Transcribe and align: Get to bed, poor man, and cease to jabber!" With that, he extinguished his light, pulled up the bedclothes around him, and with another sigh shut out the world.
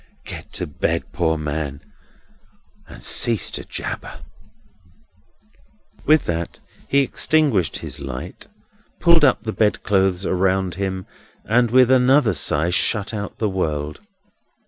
Get 0.25 0.51
to 0.53 0.65
bed, 0.65 1.11
poor 1.13 1.37
man, 1.37 1.79
and 2.87 3.03
cease 3.03 3.51
to 3.51 3.63
jabber!" 3.63 4.21
With 6.07 6.25
that, 6.25 6.59
he 6.87 7.01
extinguished 7.01 7.77
his 7.77 7.99
light, 7.99 8.47
pulled 8.99 9.23
up 9.23 9.43
the 9.43 9.53
bedclothes 9.53 10.25
around 10.25 10.73
him, 10.73 11.05
and 11.45 11.69
with 11.69 11.91
another 11.91 12.33
sigh 12.33 12.71
shut 12.71 13.13
out 13.13 13.37
the 13.37 13.47
world. 13.47 14.01